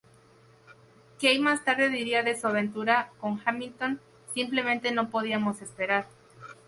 [1.21, 3.99] Kaye más tarde diría de su aventura on Hamilton:
[4.33, 6.07] "Simplemente no podíamos esperar.